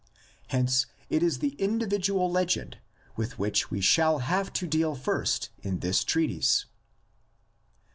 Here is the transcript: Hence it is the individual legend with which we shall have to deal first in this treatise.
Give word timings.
Hence 0.47 0.87
it 1.11 1.21
is 1.21 1.37
the 1.37 1.51
individual 1.61 2.27
legend 2.31 2.79
with 3.15 3.37
which 3.37 3.69
we 3.69 3.81
shall 3.81 4.17
have 4.17 4.51
to 4.53 4.65
deal 4.65 4.95
first 4.95 5.49
in 5.61 5.77
this 5.77 6.03
treatise. 6.03 6.65